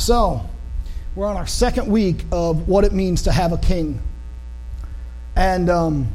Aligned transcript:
So, 0.00 0.48
we're 1.14 1.26
on 1.26 1.36
our 1.36 1.46
second 1.46 1.86
week 1.86 2.24
of 2.32 2.66
what 2.68 2.84
it 2.84 2.94
means 2.94 3.20
to 3.24 3.32
have 3.32 3.52
a 3.52 3.58
king. 3.58 4.00
And 5.36 5.68
um, 5.68 6.08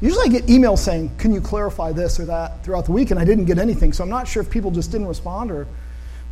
usually 0.00 0.24
I 0.24 0.32
get 0.32 0.46
emails 0.46 0.78
saying, 0.78 1.14
Can 1.18 1.34
you 1.34 1.42
clarify 1.42 1.92
this 1.92 2.18
or 2.18 2.24
that 2.24 2.64
throughout 2.64 2.86
the 2.86 2.92
week? 2.92 3.10
And 3.10 3.20
I 3.20 3.26
didn't 3.26 3.44
get 3.44 3.58
anything. 3.58 3.92
So 3.92 4.02
I'm 4.02 4.08
not 4.08 4.26
sure 4.26 4.42
if 4.42 4.48
people 4.48 4.70
just 4.70 4.90
didn't 4.90 5.06
respond 5.06 5.50
or 5.50 5.66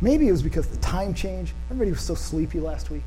maybe 0.01 0.27
it 0.27 0.31
was 0.31 0.41
because 0.41 0.65
the 0.65 0.77
time 0.77 1.13
changed. 1.13 1.53
Everybody 1.67 1.91
was 1.91 2.01
so 2.01 2.15
sleepy 2.15 2.59
last 2.59 2.89
week. 2.89 3.05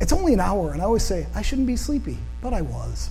It's 0.00 0.14
only 0.14 0.32
an 0.32 0.40
hour, 0.40 0.72
and 0.72 0.80
I 0.80 0.86
always 0.86 1.02
say, 1.04 1.26
I 1.34 1.42
shouldn't 1.42 1.66
be 1.66 1.76
sleepy, 1.76 2.16
but 2.40 2.54
I 2.54 2.62
was. 2.62 3.10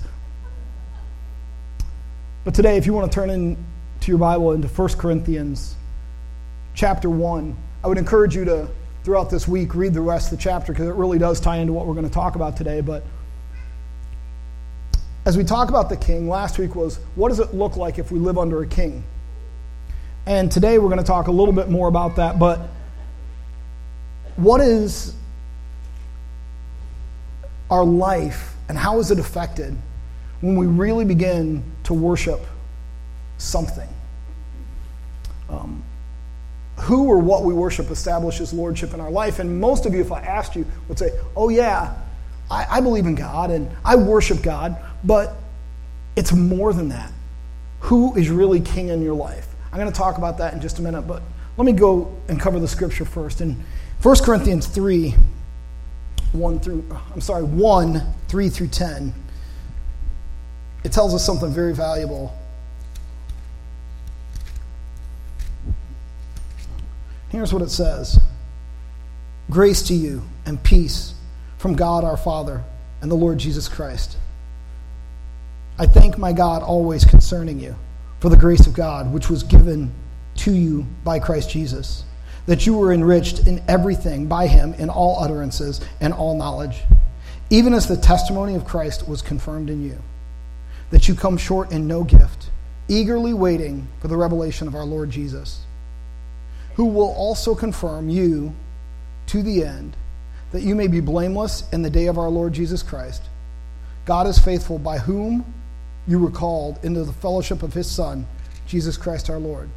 But 2.44 2.56
today, 2.56 2.78
if 2.78 2.88
you 2.88 2.94
want 2.94 3.12
to 3.12 3.16
turn 3.16 3.30
into 3.30 3.62
your 4.06 4.18
Bible 4.18 4.52
into 4.52 4.68
1 4.68 4.90
Corinthians 4.98 5.76
chapter 6.74 7.08
1, 7.08 7.56
I 7.84 7.88
would 7.88 7.98
encourage 7.98 8.36
you 8.36 8.46
to, 8.46 8.70
throughout 9.04 9.30
this 9.30 9.48
week, 9.48 9.76
read 9.76 9.94
the 9.94 10.02
rest 10.02 10.32
of 10.32 10.38
the 10.38 10.44
chapter 10.44 10.72
because 10.72 10.88
it 10.88 10.94
really 10.94 11.20
does 11.20 11.40
tie 11.40 11.58
into 11.58 11.74
what 11.74 11.86
we're 11.86 11.94
going 11.94 12.08
to 12.08 12.14
talk 12.14 12.36
about 12.36 12.56
today. 12.56 12.80
But 12.80 13.04
as 15.26 15.38
we 15.38 15.44
talk 15.44 15.70
about 15.70 15.90
the 15.90 15.98
king, 15.98 16.30
last 16.30 16.58
week 16.58 16.76
was 16.76 17.00
what 17.16 17.30
does 17.30 17.40
it 17.40 17.54
look 17.54 17.76
like 17.76 18.00
if 18.00 18.12
we 18.12 18.20
live 18.20 18.38
under 18.38 18.62
a 18.62 18.68
king? 18.68 19.04
And 20.26 20.50
today 20.50 20.78
we're 20.78 20.88
going 20.88 21.00
to 21.00 21.06
talk 21.06 21.28
a 21.28 21.32
little 21.32 21.54
bit 21.54 21.70
more 21.70 21.90
about 21.90 22.16
that. 22.16 22.40
But 22.40 22.62
what 24.38 24.62
is 24.62 25.14
our 27.70 27.84
life 27.84 28.56
and 28.70 28.78
how 28.78 29.00
is 29.00 29.12
it 29.12 29.20
affected 29.20 29.76
when 30.40 30.56
we 30.56 30.68
really 30.68 31.04
begin 31.04 31.64
to 31.84 31.94
worship 31.94 32.40
something? 33.38 33.90
Um, 35.50 35.84
who 36.84 37.06
or 37.06 37.18
what 37.18 37.44
we 37.44 37.54
worship 37.54 37.90
establishes 37.90 38.54
lordship 38.54 38.94
in 38.94 39.00
our 39.00 39.10
life. 39.10 39.40
And 39.40 39.60
most 39.60 39.86
of 39.86 39.94
you, 39.94 40.02
if 40.02 40.12
I 40.12 40.22
asked 40.22 40.56
you, 40.56 40.66
would 40.88 41.00
say, 41.00 41.12
Oh, 41.36 41.50
yeah, 41.50 41.96
I, 42.52 42.66
I 42.70 42.82
believe 42.82 43.06
in 43.06 43.16
God 43.16 43.52
and 43.52 43.70
I 43.86 43.96
worship 43.96 44.42
God, 44.42 44.78
but 45.04 45.36
it's 46.18 46.34
more 46.34 46.74
than 46.74 46.90
that. 46.90 47.12
Who 47.80 48.16
is 48.16 48.30
really 48.30 48.60
king 48.60 48.90
in 48.90 49.02
your 49.02 49.16
life? 49.16 49.48
I'm 49.72 49.80
going 49.80 49.92
to 49.92 49.98
talk 49.98 50.18
about 50.18 50.38
that 50.40 50.54
in 50.54 50.62
just 50.62 50.80
a 50.80 50.82
minute, 50.82 51.04
but 51.04 51.24
let 51.58 51.66
me 51.66 51.72
go 51.72 52.16
and 52.28 52.40
cover 52.40 52.60
the 52.60 52.68
scripture 52.68 53.06
first. 53.06 53.40
In 53.40 53.64
1 54.02 54.16
Corinthians 54.18 54.68
3, 54.68 55.16
1 56.34 56.60
through, 56.60 56.86
I'm 57.14 57.22
sorry, 57.22 57.44
1, 57.44 58.04
3 58.28 58.50
through 58.50 58.68
10, 58.68 59.14
it 60.84 60.92
tells 60.92 61.14
us 61.14 61.26
something 61.26 61.52
very 61.52 61.74
valuable 61.74 62.38
Here's 67.34 67.52
what 67.52 67.64
it 67.64 67.72
says 67.72 68.20
Grace 69.50 69.82
to 69.88 69.96
you 69.96 70.22
and 70.46 70.64
peace 70.64 71.16
from 71.58 71.76
God 71.76 72.04
our 72.04 72.16
Father 72.16 72.64
and 73.02 73.10
the 73.10 73.16
Lord 73.16 73.40
Jesus 73.40 73.68
Christ. 73.68 74.18
I 75.80 75.88
thank 75.88 76.20
my 76.20 76.32
God 76.32 76.62
always 76.62 77.04
concerning 77.04 77.60
you 77.60 77.76
for 78.20 78.30
the 78.30 78.38
grace 78.38 78.68
of 78.68 78.76
God 78.76 79.12
which 79.12 79.32
was 79.32 79.42
given 79.42 79.92
to 80.36 80.52
you 80.52 80.86
by 81.04 81.18
Christ 81.18 81.50
Jesus, 81.50 82.04
that 82.46 82.68
you 82.68 82.78
were 82.78 82.94
enriched 82.94 83.48
in 83.48 83.64
everything 83.68 84.28
by 84.28 84.46
him 84.46 84.76
in 84.76 84.92
all 84.92 85.24
utterances 85.24 85.82
and 86.00 86.14
all 86.14 86.38
knowledge, 86.38 86.84
even 87.50 87.74
as 87.74 87.88
the 87.88 87.98
testimony 87.98 88.54
of 88.54 88.64
Christ 88.64 89.08
was 89.10 89.24
confirmed 89.24 89.72
in 89.72 89.84
you, 89.84 89.98
that 90.92 91.08
you 91.08 91.16
come 91.16 91.38
short 91.38 91.72
in 91.72 91.88
no 91.88 92.04
gift, 92.04 92.52
eagerly 92.88 93.34
waiting 93.34 93.88
for 94.00 94.08
the 94.08 94.18
revelation 94.18 94.68
of 94.68 94.76
our 94.76 94.86
Lord 94.86 95.10
Jesus 95.10 95.66
who 96.76 96.86
will 96.86 97.14
also 97.14 97.56
confirm 97.56 98.10
you 98.10 98.54
to 99.28 99.42
the 99.42 99.64
end, 99.64 99.96
that 100.52 100.64
you 100.64 100.76
may 100.76 100.88
be 100.88 101.00
blameless 101.00 101.70
in 101.72 101.82
the 101.82 101.90
day 101.90 102.08
of 102.08 102.18
our 102.18 102.30
Lord 102.30 102.54
Jesus 102.54 102.84
Christ. 102.84 103.24
God 104.06 104.28
is 104.28 104.40
faithful, 104.40 104.80
by 104.80 104.98
whom 104.98 105.46
you 106.08 106.20
were 106.20 106.32
called 106.32 106.80
into 106.84 107.04
the 107.04 107.14
fellowship 107.14 107.64
of 107.64 107.74
his 107.74 107.90
Son, 107.90 108.28
Jesus 108.68 108.98
Christ 108.98 109.30
our 109.30 109.40
Lord. 109.40 109.70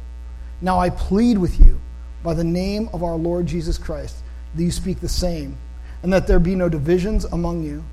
Now 0.61 0.79
I 0.79 0.89
plead 0.89 1.37
with 1.37 1.59
you, 1.59 1.79
by 2.23 2.33
the 2.33 2.43
name 2.43 2.89
of 2.93 3.03
our 3.03 3.15
Lord 3.15 3.45
Jesus 3.45 3.77
Christ, 3.77 4.17
that 4.55 4.63
you 4.63 4.71
speak 4.71 4.99
the 4.99 5.07
same, 5.07 5.55
and 6.03 6.11
that 6.11 6.27
there 6.27 6.39
be 6.39 6.55
no 6.55 6.67
divisions 6.67 7.25
among 7.25 7.63
you, 7.63 7.83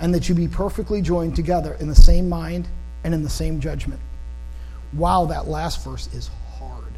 and 0.00 0.14
that 0.14 0.28
you 0.28 0.34
be 0.34 0.48
perfectly 0.48 1.02
joined 1.02 1.36
together 1.36 1.76
in 1.80 1.88
the 1.88 1.94
same 1.94 2.28
mind 2.28 2.66
and 3.04 3.14
in 3.14 3.22
the 3.22 3.30
same 3.30 3.60
judgment. 3.60 4.00
Wow, 4.92 5.26
that 5.26 5.46
last 5.46 5.84
verse 5.84 6.08
is 6.14 6.30
hard. 6.58 6.84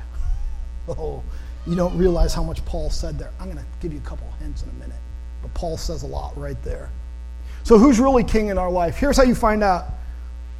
Oh, 0.89 1.23
you 1.67 1.77
don't 1.77 1.97
realize 1.97 2.35
how 2.35 2.43
much 2.43 2.65
Paul 2.65 2.91
said 2.91 3.19
there. 3.19 3.31
I'm 3.39 3.47
going 3.47 3.59
to 3.59 3.65
give 3.81 3.93
you 3.93 3.99
a 3.99 4.09
couple 4.09 4.31
hints 4.41 4.63
in 4.63 4.71
a 4.71 4.73
minute, 4.75 4.99
but 5.43 5.53
Paul 5.55 5.77
says 5.77 6.03
a 6.03 6.07
lot 6.07 6.37
right 6.37 6.61
there. 6.63 6.91
So, 7.63 7.79
who's 7.79 8.01
really 8.01 8.25
king 8.25 8.49
in 8.49 8.59
our 8.59 8.71
life? 8.71 8.97
Here's 8.97 9.17
how 9.17 9.23
you 9.23 9.35
find 9.35 9.63
out 9.63 9.85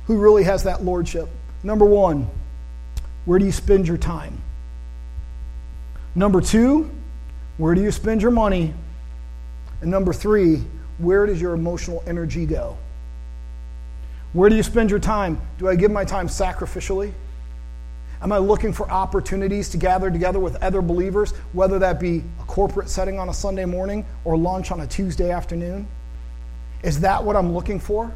who 0.07 0.19
really 0.19 0.45
has 0.45 0.65
that 0.65 0.85
lordship. 0.85 1.29
Number 1.63 1.85
one, 1.85 2.29
where 3.25 3.39
do 3.39 3.45
you 3.45 3.53
spend 3.53 3.89
your 3.89 3.97
time? 3.97 4.43
Number 6.15 6.41
two, 6.41 6.91
where 7.57 7.75
do 7.75 7.83
you 7.83 7.91
spend 7.91 8.23
your 8.23 8.31
money? 8.31 8.75
And 9.81 9.91
number 9.91 10.13
three, 10.13 10.65
where 10.99 11.27
does 11.27 11.41
your 11.41 11.55
emotional 11.55 12.03
energy 12.07 12.45
go? 12.45 12.77
Where 14.33 14.51
do 14.51 14.57
you 14.57 14.63
spend 14.63 14.91
your 14.91 14.99
time? 14.99 15.41
Do 15.59 15.69
I 15.69 15.77
give 15.77 15.91
my 15.91 16.05
time 16.05 16.29
sacrificially? 16.29 17.13
Am 18.23 18.33
I 18.33 18.39
looking 18.39 18.73
for 18.73 18.91
opportunities 18.91 19.71
to 19.71 19.79
gather 19.79 20.11
together 20.11 20.39
with 20.39 20.63
other 20.63 20.83
believers, 20.83 21.33
whether 21.53 21.79
that 21.79 21.99
be 21.99 22.23
a 22.41 22.45
corporate 22.45 22.91
setting 22.91 23.19
on 23.19 23.31
a 23.31 23.35
Sunday 23.35 23.65
morning 23.65 24.05
or 24.25 24.37
lunch 24.37 24.71
on 24.71 24.81
a 24.81 24.87
Tuesday 24.87 25.31
afternoon? 25.31 25.87
Is 26.83 27.01
that 27.01 27.25
what 27.25 27.35
I'm 27.35 27.55
looking 27.55 27.81
for? 27.81 28.13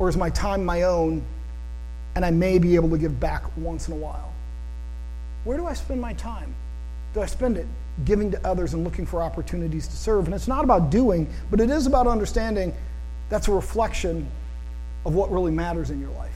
Or 0.00 0.08
is 0.08 0.16
my 0.16 0.30
time 0.30 0.64
my 0.64 0.82
own 0.82 1.22
and 2.16 2.24
I 2.24 2.30
may 2.30 2.58
be 2.58 2.74
able 2.74 2.90
to 2.90 2.98
give 2.98 3.20
back 3.20 3.44
once 3.56 3.86
in 3.86 3.94
a 3.94 3.96
while? 3.96 4.32
Where 5.44 5.56
do 5.56 5.66
I 5.66 5.74
spend 5.74 6.00
my 6.00 6.12
time? 6.14 6.54
Do 7.14 7.20
I 7.20 7.26
spend 7.26 7.56
it 7.56 7.66
giving 8.04 8.32
to 8.32 8.46
others 8.46 8.74
and 8.74 8.82
looking 8.82 9.06
for 9.06 9.22
opportunities 9.22 9.86
to 9.86 9.96
serve? 9.96 10.26
And 10.26 10.34
it's 10.34 10.48
not 10.48 10.64
about 10.64 10.90
doing, 10.90 11.32
but 11.52 11.60
it 11.60 11.70
is 11.70 11.86
about 11.86 12.08
understanding 12.08 12.74
that's 13.28 13.46
a 13.46 13.52
reflection 13.52 14.28
of 15.04 15.14
what 15.14 15.30
really 15.30 15.52
matters 15.52 15.90
in 15.90 16.00
your 16.00 16.10
life. 16.10 16.32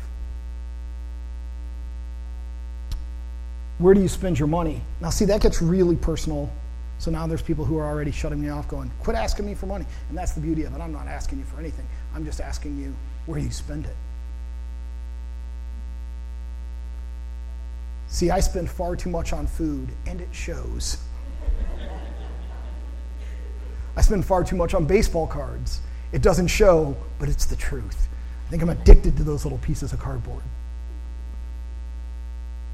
Where 3.81 3.95
do 3.95 4.03
you 4.03 4.09
spend 4.09 4.39
your 4.39 4.47
money? 4.47 4.83
Now, 5.01 5.09
see, 5.09 5.25
that 5.25 5.41
gets 5.41 5.63
really 5.63 5.97
personal. 5.97 6.53
So 6.99 7.11
now 7.11 7.27
there's 7.27 7.41
people 7.41 7.65
who 7.65 7.79
are 7.79 7.87
already 7.87 8.11
shutting 8.11 8.39
me 8.39 8.51
off, 8.51 8.69
going, 8.69 8.91
quit 9.01 9.17
asking 9.17 9.47
me 9.47 9.55
for 9.55 9.65
money. 9.65 9.87
And 10.11 10.19
that's 10.19 10.33
the 10.33 10.41
beauty 10.43 10.65
of 10.65 10.75
it. 10.75 10.81
I'm 10.83 10.93
not 10.93 11.09
asking 11.09 11.39
you 11.39 11.47
for 11.47 11.59
anything, 11.59 11.87
I'm 12.15 12.25
just 12.25 12.43
asking 12.43 12.77
you 12.77 12.95
where 13.25 13.39
you 13.39 13.51
spend 13.51 13.87
it. 13.87 13.97
See, 18.07 18.31
I 18.31 18.41
spend 18.41 18.69
far 18.69 18.97
too 18.97 19.09
much 19.09 19.33
on 19.33 19.47
food, 19.47 19.89
and 20.07 20.21
it 20.21 20.29
shows. 20.31 20.99
I 23.97 24.03
spend 24.03 24.27
far 24.27 24.45
too 24.45 24.57
much 24.57 24.75
on 24.75 24.85
baseball 24.85 25.27
cards. 25.27 25.81
It 26.13 26.21
doesn't 26.21 26.49
show, 26.49 26.95
but 27.19 27.31
it's 27.31 27.47
the 27.47 27.57
truth. 27.57 28.09
I 28.47 28.51
think 28.51 28.63
I'm 28.63 28.69
addicted 28.69 29.17
to 29.17 29.25
those 29.25 29.47
little 29.47 29.59
pieces 29.59 29.95
of 29.95 30.01
cardboard. 30.01 30.43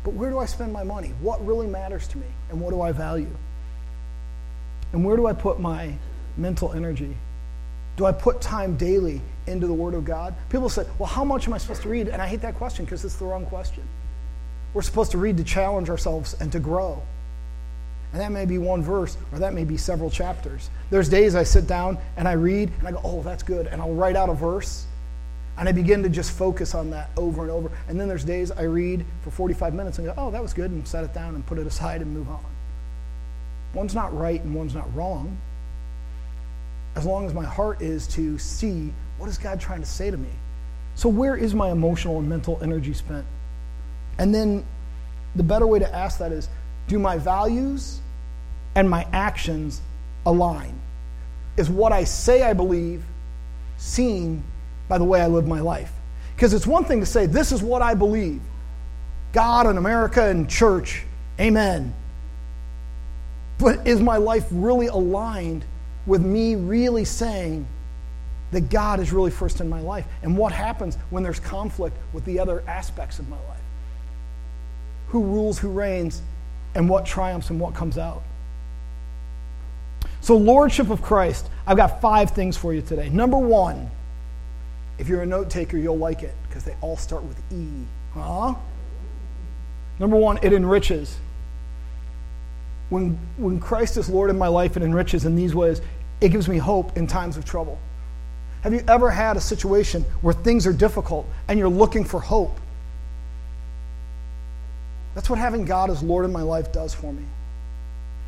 But 0.06 0.14
where 0.14 0.30
do 0.30 0.38
I 0.38 0.46
spend 0.46 0.72
my 0.72 0.84
money? 0.84 1.12
What 1.20 1.44
really 1.44 1.66
matters 1.66 2.06
to 2.06 2.18
me? 2.18 2.26
And 2.48 2.60
what 2.60 2.70
do 2.70 2.80
I 2.80 2.92
value? 2.92 3.28
And 4.92 5.04
where 5.04 5.16
do 5.16 5.26
I 5.26 5.32
put 5.32 5.58
my 5.58 5.94
mental 6.36 6.72
energy? 6.72 7.16
Do 7.96 8.06
I 8.06 8.12
put 8.12 8.40
time 8.40 8.76
daily 8.76 9.20
into 9.48 9.66
the 9.66 9.74
Word 9.74 9.94
of 9.94 10.04
God? 10.04 10.32
People 10.48 10.68
say, 10.68 10.86
well, 11.00 11.08
how 11.08 11.24
much 11.24 11.48
am 11.48 11.54
I 11.54 11.58
supposed 11.58 11.82
to 11.82 11.88
read? 11.88 12.06
And 12.06 12.22
I 12.22 12.28
hate 12.28 12.40
that 12.42 12.54
question 12.54 12.84
because 12.84 13.04
it's 13.04 13.16
the 13.16 13.24
wrong 13.24 13.46
question. 13.46 13.82
We're 14.74 14.82
supposed 14.82 15.10
to 15.10 15.18
read 15.18 15.38
to 15.38 15.44
challenge 15.44 15.90
ourselves 15.90 16.36
and 16.38 16.52
to 16.52 16.60
grow. 16.60 17.02
And 18.12 18.20
that 18.20 18.30
may 18.30 18.44
be 18.44 18.58
one 18.58 18.84
verse, 18.84 19.16
or 19.32 19.40
that 19.40 19.54
may 19.54 19.64
be 19.64 19.76
several 19.76 20.08
chapters. 20.08 20.70
There's 20.88 21.08
days 21.08 21.34
I 21.34 21.42
sit 21.42 21.66
down 21.66 21.98
and 22.16 22.28
I 22.28 22.34
read 22.34 22.70
and 22.78 22.86
I 22.86 22.92
go, 22.92 23.00
oh, 23.02 23.22
that's 23.24 23.42
good. 23.42 23.66
And 23.66 23.82
I'll 23.82 23.94
write 23.94 24.14
out 24.14 24.28
a 24.28 24.34
verse 24.34 24.86
and 25.58 25.68
I 25.68 25.72
begin 25.72 26.02
to 26.02 26.08
just 26.08 26.32
focus 26.32 26.74
on 26.74 26.90
that 26.90 27.10
over 27.16 27.42
and 27.42 27.50
over. 27.50 27.70
And 27.88 27.98
then 27.98 28.08
there's 28.08 28.24
days 28.24 28.50
I 28.50 28.62
read 28.62 29.04
for 29.22 29.30
45 29.30 29.74
minutes 29.74 29.98
and 29.98 30.06
go, 30.06 30.14
oh, 30.16 30.30
that 30.30 30.42
was 30.42 30.52
good, 30.52 30.70
and 30.70 30.86
set 30.86 31.04
it 31.04 31.14
down 31.14 31.34
and 31.34 31.46
put 31.46 31.58
it 31.58 31.66
aside 31.66 32.02
and 32.02 32.12
move 32.12 32.28
on. 32.28 32.44
One's 33.72 33.94
not 33.94 34.16
right 34.16 34.42
and 34.42 34.54
one's 34.54 34.74
not 34.74 34.92
wrong. 34.94 35.38
As 36.94 37.04
long 37.04 37.26
as 37.26 37.34
my 37.34 37.44
heart 37.44 37.82
is 37.82 38.06
to 38.08 38.38
see 38.38 38.92
what 39.18 39.28
is 39.28 39.38
God 39.38 39.60
trying 39.60 39.80
to 39.80 39.86
say 39.86 40.10
to 40.10 40.16
me. 40.16 40.30
So, 40.94 41.08
where 41.08 41.36
is 41.36 41.54
my 41.54 41.70
emotional 41.70 42.18
and 42.18 42.28
mental 42.28 42.58
energy 42.62 42.94
spent? 42.94 43.26
And 44.18 44.34
then 44.34 44.64
the 45.34 45.42
better 45.42 45.66
way 45.66 45.78
to 45.78 45.94
ask 45.94 46.18
that 46.18 46.32
is 46.32 46.48
do 46.88 46.98
my 46.98 47.18
values 47.18 48.00
and 48.74 48.88
my 48.88 49.06
actions 49.12 49.82
align? 50.24 50.80
Is 51.56 51.68
what 51.68 51.92
I 51.92 52.04
say 52.04 52.42
I 52.42 52.52
believe 52.52 53.04
seen 53.76 54.42
by 54.88 54.98
the 54.98 55.04
way 55.04 55.20
I 55.20 55.26
live 55.26 55.46
my 55.46 55.60
life. 55.60 55.92
Because 56.34 56.52
it's 56.52 56.66
one 56.66 56.84
thing 56.84 57.00
to 57.00 57.06
say, 57.06 57.26
this 57.26 57.52
is 57.52 57.62
what 57.62 57.82
I 57.82 57.94
believe 57.94 58.40
God 59.32 59.66
and 59.66 59.78
America 59.78 60.28
and 60.28 60.48
church, 60.48 61.04
amen. 61.40 61.94
But 63.58 63.86
is 63.86 64.00
my 64.00 64.16
life 64.16 64.46
really 64.50 64.86
aligned 64.86 65.64
with 66.06 66.22
me 66.22 66.54
really 66.54 67.04
saying 67.04 67.66
that 68.50 68.70
God 68.70 69.00
is 69.00 69.12
really 69.12 69.30
first 69.30 69.60
in 69.60 69.68
my 69.68 69.80
life? 69.80 70.06
And 70.22 70.36
what 70.36 70.52
happens 70.52 70.96
when 71.10 71.22
there's 71.22 71.40
conflict 71.40 71.96
with 72.12 72.24
the 72.24 72.38
other 72.38 72.62
aspects 72.66 73.18
of 73.18 73.28
my 73.28 73.36
life? 73.36 73.60
Who 75.08 75.22
rules, 75.22 75.58
who 75.58 75.70
reigns, 75.70 76.22
and 76.74 76.88
what 76.88 77.06
triumphs 77.06 77.50
and 77.50 77.58
what 77.58 77.74
comes 77.74 77.98
out? 77.98 78.22
So, 80.20 80.36
Lordship 80.36 80.90
of 80.90 81.02
Christ, 81.02 81.48
I've 81.66 81.76
got 81.76 82.00
five 82.00 82.30
things 82.30 82.56
for 82.56 82.74
you 82.74 82.82
today. 82.82 83.08
Number 83.08 83.38
one, 83.38 83.90
if 84.98 85.08
you're 85.08 85.22
a 85.22 85.26
note 85.26 85.50
taker, 85.50 85.76
you'll 85.76 85.98
like 85.98 86.22
it 86.22 86.34
because 86.48 86.64
they 86.64 86.74
all 86.80 86.96
start 86.96 87.22
with 87.24 87.38
E. 87.52 87.66
Huh? 88.12 88.54
Number 89.98 90.16
one, 90.16 90.38
it 90.42 90.52
enriches. 90.52 91.18
When, 92.88 93.18
when 93.36 93.60
Christ 93.60 93.96
is 93.96 94.08
Lord 94.08 94.30
in 94.30 94.38
my 94.38 94.48
life, 94.48 94.76
it 94.76 94.82
enriches 94.82 95.24
in 95.24 95.36
these 95.36 95.54
ways. 95.54 95.80
It 96.20 96.30
gives 96.30 96.48
me 96.48 96.56
hope 96.58 96.96
in 96.96 97.06
times 97.06 97.36
of 97.36 97.44
trouble. 97.44 97.78
Have 98.62 98.72
you 98.72 98.82
ever 98.88 99.10
had 99.10 99.36
a 99.36 99.40
situation 99.40 100.02
where 100.22 100.34
things 100.34 100.66
are 100.66 100.72
difficult 100.72 101.28
and 101.48 101.58
you're 101.58 101.68
looking 101.68 102.04
for 102.04 102.20
hope? 102.20 102.58
That's 105.14 105.28
what 105.30 105.38
having 105.38 105.64
God 105.64 105.90
as 105.90 106.02
Lord 106.02 106.24
in 106.24 106.32
my 106.32 106.42
life 106.42 106.72
does 106.72 106.94
for 106.94 107.12
me. 107.12 107.24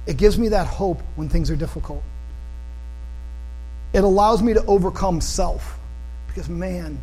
It 0.07 0.17
gives 0.17 0.39
me 0.39 0.49
that 0.49 0.67
hope 0.67 1.03
when 1.17 1.29
things 1.29 1.51
are 1.51 1.57
difficult. 1.57 2.03
It 3.93 4.05
allows 4.05 4.43
me 4.43 4.55
to 4.55 4.65
overcome 4.67 5.21
self 5.21 5.78
because, 6.29 6.49
man, 6.49 6.99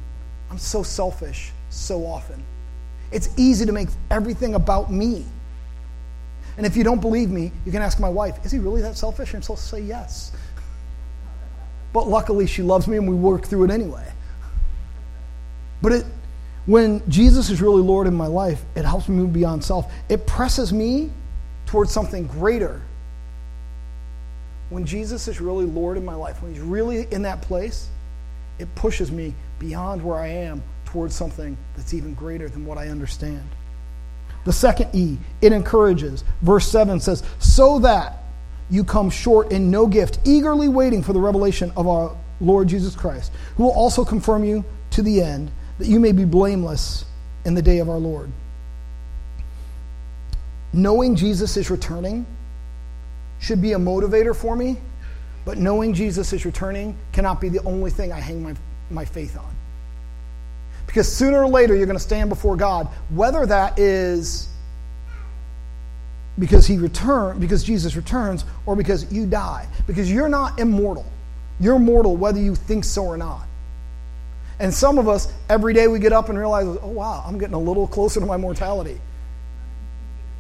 I'm 0.50 0.58
so 0.58 0.84
selfish 0.84 1.52
so 1.70 2.06
often. 2.06 2.42
It's 3.12 3.30
easy 3.38 3.66
to 3.66 3.72
make 3.72 3.90
everything 4.10 4.56
about 4.56 4.92
me. 4.92 5.26
And 6.58 6.66
if 6.66 6.78
you 6.78 6.84
don't 6.84 7.02
believe 7.02 7.30
me, 7.30 7.52
you 7.66 7.72
can 7.72 7.82
ask 7.82 8.00
my 8.00 8.10
wife, 8.10 8.46
is 8.46 8.52
he 8.52 8.60
really 8.60 8.82
that 8.82 8.96
selfish? 8.98 9.34
And 9.34 9.44
she'll 9.44 9.58
say 9.58 9.82
yes. 9.82 10.32
But 11.92 12.08
luckily, 12.08 12.48
she 12.48 12.62
loves 12.62 12.88
me 12.88 12.98
and 12.98 13.08
we 13.08 13.16
work 13.16 13.46
through 13.46 13.66
it 13.66 13.72
anyway. 13.72 14.06
But 15.82 15.92
it, 15.92 16.06
when 16.66 17.08
Jesus 17.10 17.50
is 17.50 17.62
really 17.62 17.82
Lord 17.82 18.08
in 18.08 18.16
my 18.16 18.28
life, 18.28 18.64
it 18.76 18.86
helps 18.86 19.08
me 19.08 19.16
move 19.16 19.34
beyond 19.34 19.64
self. 19.64 19.92
It 20.10 20.26
presses 20.26 20.74
me 20.74 21.12
towards 21.66 21.92
something 21.92 22.28
greater. 22.28 22.82
When 24.70 24.86
Jesus 24.86 25.28
is 25.28 25.40
really 25.40 25.66
Lord 25.66 25.98
in 25.98 26.04
my 26.04 26.16
life, 26.16 26.42
when 26.42 26.54
he's 26.54 26.62
really 26.62 27.08
in 27.12 27.22
that 27.22 27.42
place, 27.42 27.90
it 28.60 28.74
pushes 28.76 29.12
me 29.12 29.34
beyond 29.60 30.04
where 30.04 30.18
I 30.18 30.28
am 30.28 30.64
towards 30.86 31.16
something 31.16 31.58
that's 31.76 31.94
even 31.94 32.14
greater 32.14 32.50
than 32.50 32.66
what 32.66 32.78
I 32.78 32.88
understand. 32.88 33.44
The 34.46 34.54
second 34.54 34.94
E, 34.94 35.18
it 35.42 35.52
encourages. 35.52 36.24
Verse 36.42 36.70
7 36.70 37.00
says, 37.00 37.24
So 37.40 37.80
that 37.80 38.20
you 38.70 38.84
come 38.84 39.10
short 39.10 39.52
in 39.52 39.70
no 39.70 39.88
gift, 39.88 40.20
eagerly 40.24 40.68
waiting 40.68 41.04
for 41.04 41.14
the 41.14 41.20
revelation 41.20 41.72
of 41.76 41.88
our 41.88 42.16
Lord 42.40 42.68
Jesus 42.68 42.96
Christ, 42.96 43.32
who 43.58 43.64
will 43.64 43.72
also 43.72 44.06
confirm 44.06 44.44
you 44.44 44.64
to 44.92 45.02
the 45.02 45.22
end, 45.22 45.52
that 45.80 45.88
you 45.88 46.00
may 46.00 46.12
be 46.12 46.26
blameless 46.26 47.06
in 47.44 47.54
the 47.54 47.62
day 47.62 47.80
of 47.80 47.90
our 47.90 47.98
Lord. 47.98 48.32
Knowing 50.74 51.16
Jesus 51.16 51.58
is 51.58 51.70
returning 51.70 52.26
should 53.40 53.62
be 53.62 53.74
a 53.74 53.78
motivator 53.78 54.36
for 54.36 54.56
me, 54.56 54.78
but 55.46 55.58
knowing 55.58 55.94
Jesus 55.94 56.34
is 56.34 56.44
returning 56.44 56.98
cannot 57.12 57.40
be 57.40 57.50
the 57.50 57.64
only 57.64 57.92
thing 57.92 58.12
I 58.12 58.20
hang 58.20 58.44
my, 58.44 58.56
my 58.90 59.06
faith 59.06 59.38
on. 59.38 59.56
Because 60.88 61.12
sooner 61.12 61.44
or 61.44 61.48
later, 61.48 61.76
you're 61.76 61.86
going 61.86 61.98
to 61.98 62.04
stand 62.04 62.30
before 62.30 62.56
God, 62.56 62.88
whether 63.10 63.46
that 63.46 63.78
is 63.80 64.50
because 66.38 66.66
he 66.68 66.78
return 66.78 67.40
because 67.40 67.64
Jesus 67.64 67.96
returns 67.96 68.44
or 68.66 68.76
because 68.76 69.12
you 69.12 69.26
die. 69.26 69.68
Because 69.88 70.12
you're 70.12 70.30
not 70.30 70.60
immortal. 70.60 71.06
You're 71.60 71.80
mortal 71.80 72.18
whether 72.18 72.40
you 72.40 72.56
think 72.56 72.84
so 72.84 73.04
or 73.04 73.18
not. 73.18 73.48
And 74.60 74.74
some 74.74 74.98
of 74.98 75.08
us 75.08 75.32
every 75.50 75.74
day 75.74 75.88
we 75.88 76.00
get 76.00 76.14
up 76.14 76.30
and 76.30 76.38
realize 76.38 76.66
oh 76.66 76.88
wow 76.88 77.24
I'm 77.26 77.38
getting 77.38 77.56
a 77.56 77.60
little 77.60 77.88
closer 77.88 78.20
to 78.22 78.26
my 78.26 78.38
mortality 78.38 79.00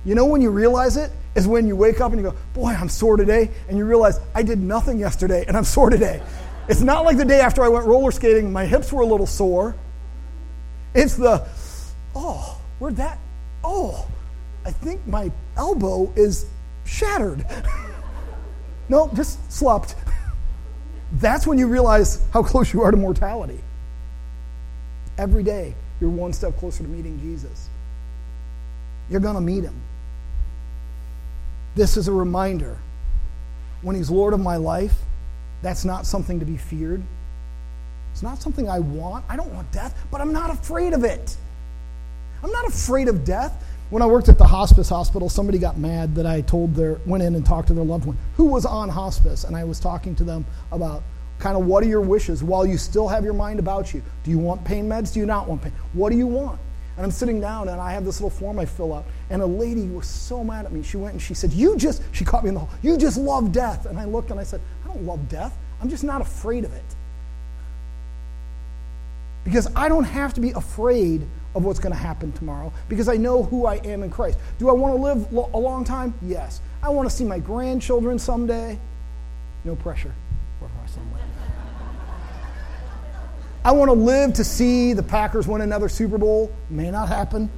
you 0.06 0.16
know 0.16 0.26
when 0.26 0.42
you 0.42 0.52
realize 0.52 0.98
it 0.98 1.12
is 1.36 1.48
when 1.48 1.68
you 1.68 1.76
wake 1.76 2.00
up 2.00 2.14
and 2.14 2.22
you 2.22 2.32
go 2.32 2.38
boy 2.54 2.70
I'm 2.70 2.90
sore 2.90 3.18
today 3.18 3.50
and 3.68 3.78
you 3.78 3.86
realize 3.86 4.20
I 4.34 4.44
did 4.44 4.60
nothing 4.60 5.00
yesterday 5.00 5.46
and 5.48 5.58
I'm 5.58 5.66
sore 5.66 5.90
today 5.90 6.22
it's 6.68 6.82
not 6.82 7.06
like 7.06 7.18
the 7.18 7.26
day 7.26 7.42
after 7.42 7.64
I 7.64 7.68
went 7.68 7.86
roller 7.86 8.12
skating 8.12 8.52
my 8.54 8.66
hips 8.66 8.94
were 8.94 9.02
a 9.02 9.06
little 9.06 9.28
sore 9.28 9.76
it's 10.96 11.16
the, 11.16 11.46
oh, 12.16 12.62
where'd 12.80 12.96
that, 12.96 13.20
oh, 13.64 14.08
I 14.66 14.72
think 14.72 15.06
my 15.06 15.30
elbow 15.58 16.12
is 16.16 16.46
shattered. 16.86 17.46
no, 18.90 19.12
just 19.14 19.52
slept. 19.52 19.96
That's 21.12 21.46
when 21.46 21.60
you 21.60 21.68
realize 21.68 22.26
how 22.32 22.44
close 22.44 22.72
you 22.74 22.82
are 22.82 22.92
to 22.92 22.98
mortality. 22.98 23.60
Every 25.18 25.44
day, 25.44 25.76
you're 26.00 26.10
one 26.10 26.32
step 26.32 26.58
closer 26.58 26.84
to 26.84 26.90
meeting 26.90 27.20
Jesus. 27.20 27.70
You're 29.10 29.20
going 29.20 29.36
to 29.36 29.42
meet 29.42 29.64
him. 29.66 29.76
This 31.76 31.98
is 31.98 32.08
a 32.08 32.12
reminder. 32.12 32.78
When 33.82 33.96
he's 33.96 34.10
Lord 34.10 34.34
of 34.34 34.40
my 34.40 34.56
life, 34.56 34.96
that's 35.62 35.86
not 35.86 36.06
something 36.06 36.40
to 36.40 36.46
be 36.46 36.58
feared. 36.58 37.04
It's 38.12 38.24
not 38.24 38.42
something 38.42 38.70
I 38.70 38.80
want. 38.80 39.26
I 39.28 39.36
don't 39.36 39.54
want 39.54 39.72
death, 39.72 39.98
but 40.10 40.22
I'm 40.22 40.32
not 40.32 40.50
afraid 40.50 40.94
of 40.94 41.04
it. 41.04 41.36
I'm 42.42 42.52
not 42.52 42.66
afraid 42.66 43.10
of 43.10 43.26
death. 43.26 43.62
When 43.90 44.02
I 44.02 44.06
worked 44.06 44.30
at 44.30 44.38
the 44.38 44.48
hospice 44.48 44.90
hospital, 44.90 45.30
somebody 45.30 45.60
got 45.60 45.78
mad 45.78 46.16
that 46.16 46.26
I 46.26 46.42
told 46.42 46.74
their 46.76 47.00
went 47.06 47.24
in 47.24 47.36
and 47.36 47.46
talked 47.46 47.68
to 47.68 47.74
their 47.74 47.84
loved 47.84 48.06
one 48.06 48.18
who 48.36 48.46
was 48.46 48.66
on 48.66 48.90
hospice, 48.90 49.44
and 49.44 49.56
I 49.56 49.64
was 49.64 49.80
talking 49.80 50.16
to 50.16 50.24
them 50.24 50.46
about 50.72 51.04
kind 51.40 51.58
of 51.58 51.66
what 51.66 51.84
are 51.84 51.88
your 51.88 52.02
wishes 52.02 52.42
while 52.42 52.66
you 52.66 52.78
still 52.78 53.08
have 53.08 53.24
your 53.24 53.34
mind 53.34 53.60
about 53.60 53.94
you. 53.94 54.02
Do 54.24 54.32
you 54.32 54.40
want 54.40 54.64
pain 54.64 54.88
meds? 54.88 55.14
Do 55.14 55.20
you 55.20 55.26
not 55.26 55.48
want 55.48 55.62
pain? 55.62 55.74
What 55.94 56.12
do 56.12 56.18
you 56.18 56.28
want? 56.28 56.60
And 56.98 57.06
I'm 57.06 57.12
sitting 57.12 57.42
down 57.42 57.68
and 57.68 57.82
I 57.82 57.92
have 57.92 58.06
this 58.06 58.22
little 58.22 58.30
form 58.30 58.58
I 58.58 58.66
fill 58.66 58.94
out. 58.94 59.06
And 59.30 59.42
a 59.42 59.46
lady 59.46 59.88
was 59.88 60.08
so 60.08 60.44
mad 60.44 60.66
at 60.66 60.72
me. 60.72 60.82
She 60.82 60.98
went 60.98 61.14
and 61.14 61.22
she 61.22 61.34
said, 61.34 61.52
You 61.52 61.76
just, 61.78 62.02
she 62.12 62.24
caught 62.24 62.44
me 62.44 62.50
in 62.50 62.54
the 62.54 62.62
hall, 62.62 62.70
you 62.82 62.98
just 62.98 63.18
love 63.18 63.52
death. 63.52 63.86
And 63.86 64.00
I 64.00 64.06
looked 64.06 64.32
and 64.32 64.40
I 64.40 64.44
said, 64.44 64.62
I 64.84 64.88
don't 64.88 65.06
love 65.06 65.28
death. 65.28 65.58
I'm 65.82 65.90
just 65.90 66.04
not 66.04 66.22
afraid 66.22 66.64
of 66.64 66.74
it. 66.74 66.84
Because 69.44 69.68
I 69.76 69.90
don't 69.90 70.06
have 70.06 70.34
to 70.36 70.42
be 70.42 70.52
afraid 70.52 71.28
of 71.54 71.64
what's 71.64 71.80
going 71.80 71.94
to 71.94 72.00
happen 72.00 72.32
tomorrow 72.34 72.72
because 72.90 73.08
I 73.08 73.16
know 73.16 73.44
who 73.44 73.66
I 73.66 73.76
am 73.76 74.04
in 74.04 74.10
Christ. 74.10 74.38
Do 74.60 74.70
I 74.70 74.74
want 74.74 74.96
to 74.96 75.02
live 75.02 75.32
a 75.32 75.58
long 75.58 75.86
time? 75.86 76.14
Yes. 76.22 76.62
I 76.84 76.90
want 76.90 77.10
to 77.10 77.16
see 77.16 77.24
my 77.24 77.40
grandchildren 77.40 78.20
someday. 78.20 78.78
No 79.64 79.76
pressure. 79.76 80.14
I 83.66 83.72
want 83.72 83.90
to 83.90 83.94
live 83.94 84.34
to 84.34 84.44
see 84.44 84.94
the 84.94 85.02
Packers 85.02 85.48
win 85.48 85.62
another 85.62 85.90
Super 85.90 86.20
Bowl. 86.20 86.52
May 86.70 86.92
not 86.92 87.08
happen. 87.08 87.50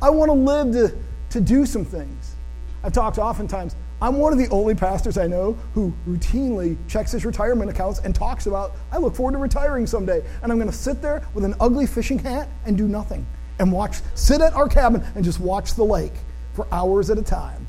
I 0.00 0.08
want 0.08 0.30
to 0.30 0.32
live 0.32 0.72
to, 0.72 0.96
to 1.28 1.40
do 1.42 1.66
some 1.66 1.84
things. 1.84 2.36
I've 2.82 2.94
talked 2.94 3.18
oftentimes 3.18 3.76
I'm 4.00 4.16
one 4.16 4.32
of 4.32 4.38
the 4.38 4.48
only 4.48 4.74
pastors 4.74 5.18
I 5.18 5.26
know 5.26 5.58
who 5.74 5.92
routinely 6.08 6.78
checks 6.88 7.12
his 7.12 7.26
retirement 7.26 7.70
accounts 7.70 7.98
and 7.98 8.14
talks 8.14 8.46
about, 8.46 8.76
I 8.90 8.96
look 8.96 9.14
forward 9.14 9.32
to 9.32 9.38
retiring 9.38 9.86
someday. 9.86 10.24
And 10.42 10.50
I'm 10.50 10.56
going 10.56 10.70
to 10.70 10.76
sit 10.76 11.02
there 11.02 11.26
with 11.34 11.44
an 11.44 11.54
ugly 11.60 11.86
fishing 11.86 12.18
hat 12.18 12.48
and 12.64 12.74
do 12.74 12.88
nothing 12.88 13.26
and 13.58 13.70
watch, 13.70 13.96
sit 14.14 14.40
at 14.40 14.54
our 14.54 14.68
cabin 14.70 15.04
and 15.14 15.22
just 15.22 15.38
watch 15.38 15.74
the 15.74 15.84
lake 15.84 16.14
for 16.54 16.66
hours 16.72 17.10
at 17.10 17.18
a 17.18 17.22
time. 17.22 17.66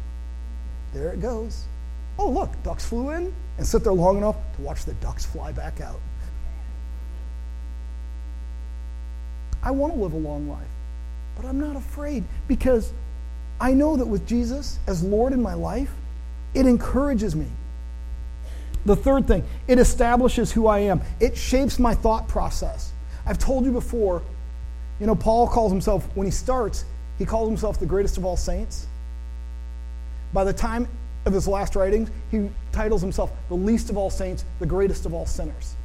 There 0.93 1.11
it 1.11 1.21
goes. 1.21 1.65
Oh, 2.17 2.29
look, 2.29 2.51
ducks 2.63 2.85
flew 2.85 3.09
in 3.09 3.35
and 3.57 3.67
sit 3.67 3.83
there 3.83 3.91
long 3.91 4.17
enough 4.17 4.37
to 4.55 4.61
watch 4.61 4.85
the 4.85 4.93
ducks 4.95 5.25
fly 5.25 5.51
back 5.51 5.81
out. 5.81 5.99
I 9.65 9.71
want 9.71 9.93
to 9.93 9.99
live 9.99 10.13
a 10.13 10.17
long 10.17 10.47
life, 10.47 10.67
but 11.35 11.45
I'm 11.45 11.59
not 11.59 11.75
afraid 11.75 12.23
because 12.47 12.93
I 13.59 13.73
know 13.73 13.97
that 13.97 14.05
with 14.05 14.27
Jesus 14.27 14.79
as 14.87 15.03
Lord 15.03 15.33
in 15.33 15.41
my 15.41 15.55
life, 15.55 15.91
it 16.53 16.67
encourages 16.67 17.35
me. 17.35 17.47
The 18.85 18.95
third 18.95 19.27
thing, 19.27 19.43
it 19.67 19.79
establishes 19.79 20.51
who 20.51 20.67
I 20.67 20.79
am. 20.79 21.01
It 21.19 21.35
shapes 21.35 21.79
my 21.79 21.95
thought 21.95 22.27
process. 22.27 22.93
I've 23.25 23.39
told 23.39 23.65
you 23.65 23.71
before, 23.71 24.21
you 24.99 25.07
know, 25.07 25.15
Paul 25.15 25.47
calls 25.47 25.71
himself, 25.71 26.07
when 26.15 26.27
he 26.27 26.31
starts, 26.31 26.85
he 27.17 27.25
calls 27.25 27.49
himself 27.49 27.79
the 27.79 27.87
greatest 27.87 28.17
of 28.17 28.25
all 28.25 28.37
saints. 28.37 28.85
By 30.31 30.43
the 30.43 30.53
time 30.53 30.87
of 31.25 31.33
his 31.33 31.47
last 31.47 31.75
writings, 31.75 32.11
he 32.29 32.49
titles 32.71 33.01
himself 33.01 33.31
the 33.49 33.55
least 33.55 33.89
of 33.89 33.97
all 33.97 34.11
saints, 34.11 34.45
the 34.59 34.65
greatest 34.67 35.07
of 35.07 35.13
all 35.13 35.25
sinners. 35.25 35.75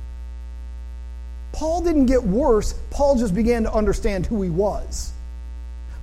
Paul 1.52 1.82
didn't 1.82 2.06
get 2.06 2.22
worse, 2.22 2.74
Paul 2.90 3.16
just 3.16 3.34
began 3.34 3.64
to 3.64 3.72
understand 3.72 4.26
who 4.26 4.42
he 4.42 4.50
was. 4.50 5.12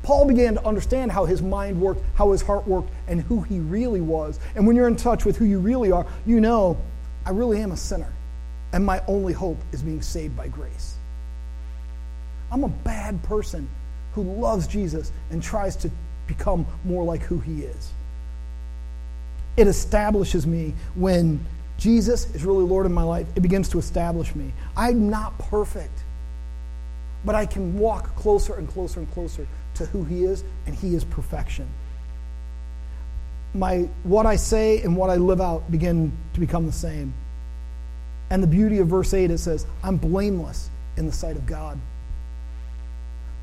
Paul 0.04 0.25
began 0.25 0.56
to 0.56 0.66
understand 0.66 1.12
how 1.12 1.25
his 1.25 1.42
mind 1.42 1.80
worked, 1.82 2.01
how 2.16 2.32
his 2.32 2.42
heart 2.42 2.68
worked, 2.68 2.89
and 3.08 3.22
who 3.22 3.42
he 3.42 3.60
really 3.60 4.01
was. 4.01 4.39
And 4.56 4.66
when 4.66 4.75
you're 4.75 4.88
in 4.88 4.96
touch 4.96 5.25
with 5.25 5.36
who 5.38 5.46
you 5.46 5.60
really 5.60 5.92
are, 5.92 6.06
you 6.25 6.39
know, 6.39 6.77
I 7.25 7.32
really 7.32 7.60
am 7.60 7.72
a 7.72 7.77
sinner. 7.77 8.13
And 8.72 8.86
my 8.86 9.01
only 9.08 9.34
hope 9.34 9.58
is 9.72 9.82
being 9.82 10.01
saved 10.01 10.36
by 10.38 10.48
grace. 10.48 10.96
I'm 12.51 12.63
a 12.63 12.70
bad 12.70 13.22
person 13.24 13.68
who 14.13 14.24
loves 14.24 14.68
Jesus 14.68 15.12
and 15.30 15.44
tries 15.44 15.75
to 15.77 15.92
become 16.27 16.66
more 16.86 17.04
like 17.04 17.22
who 17.22 17.39
he 17.39 17.63
is. 17.63 17.92
It 19.58 19.68
establishes 19.68 20.46
me 20.46 20.74
when 20.96 21.46
Jesus 21.77 22.34
is 22.34 22.43
really 22.43 22.63
Lord 22.63 22.86
of 22.86 22.91
my 22.91 23.03
life. 23.03 23.27
It 23.36 23.41
begins 23.41 23.69
to 23.69 23.79
establish 23.79 24.36
me. 24.36 24.51
I'm 24.75 25.10
not 25.10 25.38
perfect, 25.38 26.03
but 27.24 27.36
I 27.36 27.46
can 27.46 27.77
walk 27.77 28.15
closer 28.15 28.55
and 28.55 28.67
closer 28.67 29.00
and 29.00 29.12
closer 29.13 29.48
to 29.75 29.86
who 29.86 30.03
He 30.03 30.24
is, 30.24 30.43
and 30.65 30.75
He 30.75 30.96
is 30.96 31.03
perfection. 31.03 31.67
My, 33.53 33.88
what 34.03 34.25
I 34.25 34.36
say 34.36 34.81
and 34.81 34.98
what 34.98 35.10
I 35.10 35.15
live 35.15 35.39
out 35.39 35.69
begin 35.72 36.12
to 36.34 36.39
become 36.39 36.65
the 36.65 36.72
same. 36.72 37.13
And 38.29 38.43
the 38.43 38.48
beauty 38.48 38.79
of 38.79 38.88
verse 38.88 39.13
8, 39.13 39.31
it 39.31 39.38
says, 39.38 39.65
I'm 39.84 39.98
blameless 39.98 40.69
in 40.98 41.05
the 41.05 41.12
sight 41.12 41.38
of 41.38 41.46
God. 41.46 41.79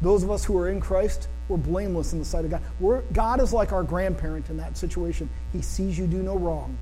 Those 0.02 0.22
of 0.22 0.30
us 0.30 0.44
who 0.44 0.58
are 0.58 0.68
in 0.68 0.80
Christ, 0.80 1.28
we're 1.48 1.56
blameless 1.56 2.12
in 2.12 2.18
the 2.18 2.24
sight 2.24 2.44
of 2.44 2.50
God. 2.50 2.62
We're, 2.80 3.00
God 3.12 3.40
is 3.40 3.52
like 3.52 3.72
our 3.72 3.82
grandparent 3.82 4.50
in 4.50 4.56
that 4.58 4.76
situation. 4.76 5.30
He 5.52 5.62
sees 5.62 5.96
you 5.96 6.06
do 6.06 6.22
no 6.22 6.36
wrong. 6.36 6.76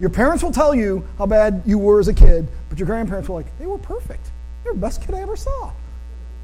Your 0.00 0.10
parents 0.10 0.42
will 0.42 0.52
tell 0.52 0.74
you 0.74 1.06
how 1.18 1.26
bad 1.26 1.62
you 1.66 1.78
were 1.78 2.00
as 2.00 2.08
a 2.08 2.14
kid, 2.14 2.48
but 2.68 2.78
your 2.78 2.86
grandparents 2.86 3.28
were 3.28 3.36
like, 3.36 3.58
they 3.58 3.66
were 3.66 3.78
perfect. 3.78 4.30
They're 4.64 4.72
the 4.72 4.78
best 4.78 5.02
kid 5.02 5.14
I 5.14 5.20
ever 5.20 5.36
saw. 5.36 5.72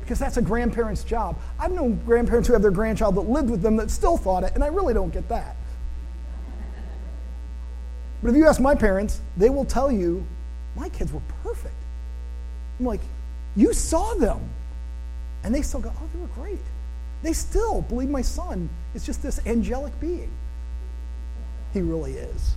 Because 0.00 0.18
that's 0.18 0.36
a 0.36 0.42
grandparent's 0.42 1.02
job. 1.02 1.38
I've 1.58 1.72
known 1.72 2.00
grandparents 2.04 2.46
who 2.46 2.52
have 2.52 2.62
their 2.62 2.70
grandchild 2.70 3.14
that 3.16 3.22
lived 3.22 3.50
with 3.50 3.62
them 3.62 3.76
that 3.76 3.90
still 3.90 4.16
thought 4.16 4.44
it, 4.44 4.52
and 4.54 4.62
I 4.62 4.68
really 4.68 4.94
don't 4.94 5.12
get 5.12 5.28
that. 5.30 5.56
But 8.22 8.30
if 8.30 8.36
you 8.36 8.46
ask 8.46 8.60
my 8.60 8.74
parents, 8.74 9.20
they 9.36 9.50
will 9.50 9.64
tell 9.64 9.90
you, 9.90 10.26
my 10.76 10.88
kids 10.90 11.12
were 11.12 11.22
perfect. 11.42 11.74
I'm 12.78 12.86
like, 12.86 13.00
you 13.56 13.72
saw 13.72 14.14
them. 14.14 14.40
And 15.44 15.54
they 15.54 15.62
still 15.62 15.80
go, 15.80 15.92
oh, 15.96 16.08
they 16.12 16.20
were 16.20 16.26
great. 16.28 16.58
They 17.22 17.32
still 17.32 17.82
believe 17.82 18.10
my 18.10 18.22
son 18.22 18.68
is 18.94 19.06
just 19.06 19.22
this 19.22 19.44
angelic 19.46 19.98
being. 20.00 20.30
He 21.72 21.80
really 21.80 22.14
is. 22.14 22.54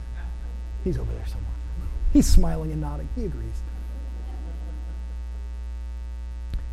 He's 0.84 0.98
over 0.98 1.12
there 1.12 1.26
somewhere. 1.28 1.46
He's 2.14 2.28
smiling 2.28 2.72
and 2.72 2.82
nodding. 2.82 3.10
He 3.16 3.26
agrees. 3.26 3.62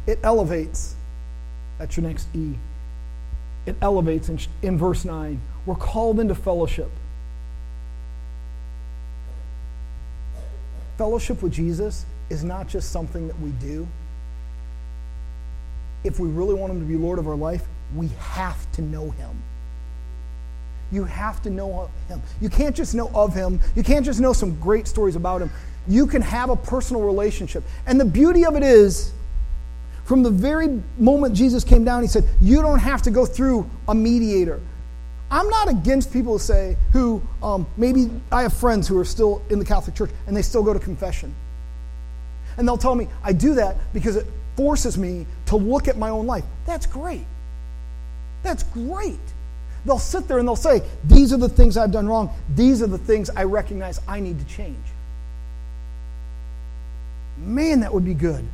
It 0.06 0.18
elevates. 0.22 0.94
That's 1.78 1.96
your 1.96 2.06
next 2.06 2.28
E. 2.34 2.54
It 3.66 3.76
elevates 3.82 4.28
in, 4.28 4.38
in 4.62 4.78
verse 4.78 5.04
9. 5.04 5.40
We're 5.66 5.74
called 5.74 6.20
into 6.20 6.34
fellowship. 6.34 6.90
Fellowship 10.96 11.42
with 11.42 11.52
Jesus 11.52 12.06
is 12.30 12.44
not 12.44 12.68
just 12.68 12.90
something 12.90 13.26
that 13.26 13.38
we 13.40 13.50
do. 13.50 13.86
If 16.04 16.20
we 16.20 16.28
really 16.28 16.54
want 16.54 16.72
him 16.72 16.80
to 16.80 16.86
be 16.86 16.96
Lord 16.96 17.18
of 17.18 17.26
our 17.26 17.36
life, 17.36 17.64
we 17.94 18.08
have 18.18 18.70
to 18.72 18.82
know 18.82 19.10
him. 19.10 19.42
You 20.92 21.04
have 21.04 21.42
to 21.42 21.50
know 21.50 21.90
him. 22.08 22.22
You 22.40 22.48
can't 22.48 22.74
just 22.74 22.94
know 22.94 23.10
of 23.14 23.34
him. 23.34 23.60
You 23.74 23.82
can't 23.82 24.04
just 24.04 24.20
know 24.20 24.32
some 24.32 24.58
great 24.60 24.86
stories 24.86 25.16
about 25.16 25.42
him. 25.42 25.50
You 25.88 26.06
can 26.06 26.22
have 26.22 26.50
a 26.50 26.56
personal 26.56 27.02
relationship. 27.02 27.64
And 27.86 28.00
the 28.00 28.04
beauty 28.04 28.44
of 28.44 28.56
it 28.56 28.62
is, 28.62 29.12
from 30.04 30.22
the 30.22 30.30
very 30.30 30.80
moment 30.98 31.34
Jesus 31.34 31.64
came 31.64 31.84
down, 31.84 32.02
he 32.02 32.08
said, 32.08 32.24
You 32.40 32.62
don't 32.62 32.78
have 32.78 33.02
to 33.02 33.10
go 33.10 33.26
through 33.26 33.68
a 33.88 33.94
mediator. 33.94 34.60
I'm 35.30 35.48
not 35.48 35.68
against 35.68 36.12
people 36.12 36.34
who 36.34 36.38
say, 36.38 36.76
who 36.92 37.20
um, 37.42 37.66
maybe 37.76 38.10
I 38.30 38.42
have 38.42 38.52
friends 38.52 38.86
who 38.86 38.98
are 38.98 39.04
still 39.04 39.42
in 39.50 39.58
the 39.58 39.64
Catholic 39.64 39.96
Church 39.96 40.10
and 40.26 40.36
they 40.36 40.42
still 40.42 40.62
go 40.62 40.72
to 40.72 40.78
confession. 40.78 41.34
And 42.56 42.66
they'll 42.66 42.78
tell 42.78 42.94
me, 42.94 43.08
I 43.24 43.32
do 43.32 43.54
that 43.54 43.76
because 43.92 44.16
it 44.16 44.26
forces 44.56 44.96
me 44.96 45.26
to 45.46 45.56
look 45.56 45.88
at 45.88 45.98
my 45.98 46.10
own 46.10 46.26
life. 46.26 46.44
That's 46.64 46.86
great. 46.86 47.26
That's 48.42 48.62
great. 48.62 49.18
They'll 49.86 50.00
sit 50.00 50.26
there 50.26 50.38
and 50.38 50.48
they'll 50.48 50.56
say, 50.56 50.82
These 51.04 51.32
are 51.32 51.36
the 51.36 51.48
things 51.48 51.76
I've 51.76 51.92
done 51.92 52.08
wrong. 52.08 52.34
These 52.54 52.82
are 52.82 52.88
the 52.88 52.98
things 52.98 53.30
I 53.30 53.44
recognize 53.44 54.00
I 54.08 54.18
need 54.18 54.40
to 54.40 54.44
change. 54.46 54.76
Man, 57.38 57.80
that 57.80 57.94
would 57.94 58.04
be 58.04 58.14
good 58.14 58.44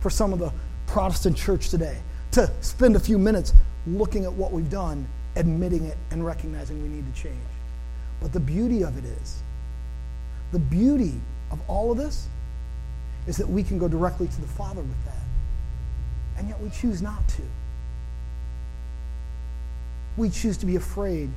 for 0.00 0.10
some 0.10 0.32
of 0.32 0.38
the 0.38 0.52
Protestant 0.86 1.36
church 1.36 1.70
today 1.70 1.96
to 2.32 2.50
spend 2.60 2.96
a 2.96 3.00
few 3.00 3.18
minutes 3.18 3.54
looking 3.86 4.24
at 4.26 4.32
what 4.32 4.52
we've 4.52 4.68
done, 4.68 5.06
admitting 5.36 5.84
it, 5.84 5.96
and 6.10 6.24
recognizing 6.24 6.82
we 6.82 6.88
need 6.88 7.14
to 7.14 7.22
change. 7.22 7.40
But 8.20 8.34
the 8.34 8.40
beauty 8.40 8.82
of 8.84 8.98
it 8.98 9.04
is, 9.04 9.42
the 10.52 10.58
beauty 10.58 11.14
of 11.50 11.60
all 11.66 11.90
of 11.92 11.96
this 11.96 12.28
is 13.26 13.38
that 13.38 13.48
we 13.48 13.62
can 13.62 13.78
go 13.78 13.88
directly 13.88 14.28
to 14.28 14.40
the 14.40 14.46
Father 14.46 14.82
with 14.82 15.04
that. 15.06 15.14
And 16.36 16.48
yet 16.48 16.60
we 16.60 16.68
choose 16.68 17.00
not 17.00 17.26
to 17.28 17.42
we 20.18 20.28
choose 20.28 20.56
to 20.58 20.66
be 20.66 20.76
afraid. 20.76 21.30